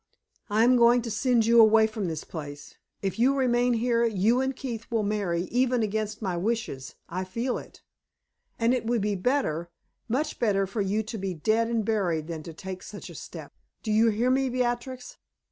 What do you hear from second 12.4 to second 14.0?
to take such a step. Do